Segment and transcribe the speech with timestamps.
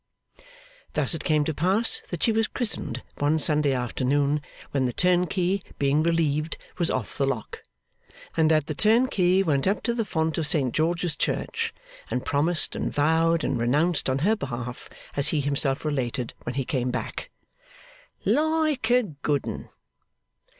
[0.93, 5.61] Thus it came to pass that she was christened one Sunday afternoon, when the turnkey,
[5.77, 7.61] being relieved, was off the lock;
[8.35, 11.71] and that the turnkey went up to the font of Saint George's Church,
[12.09, 16.65] and promised and vowed and renounced on her behalf, as he himself related when he
[16.65, 17.29] came back,
[18.25, 19.69] 'like a good 'un.